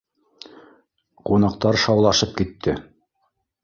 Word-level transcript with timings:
Ҡунаҡтар 1.31 1.81
шаулашып 1.85 2.37
китте 2.43 2.79